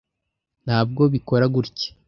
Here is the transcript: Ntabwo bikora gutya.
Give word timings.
Ntabwo 0.65 1.01
bikora 1.13 1.45
gutya. 1.55 1.87